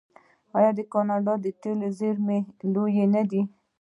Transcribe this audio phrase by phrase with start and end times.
[0.57, 2.39] آیا د کاناډا د تیلو زیرمې
[2.73, 3.41] لویې نه دي؟